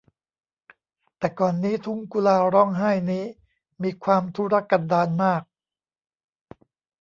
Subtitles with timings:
[1.17, 3.25] แต่ก่อนนี้ทุ่งกุลาร้องไห้นี้
[3.83, 5.43] มีความทุรกันดารมาก